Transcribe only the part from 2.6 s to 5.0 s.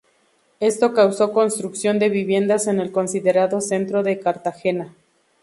en el considerado centro de Cartagena.